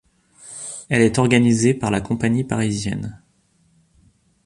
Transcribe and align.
Elle 0.89 1.03
est 1.03 1.19
organisée 1.19 1.75
par 1.75 1.91
la 1.91 2.01
Compagnie 2.01 2.43
parisienne. 2.43 3.21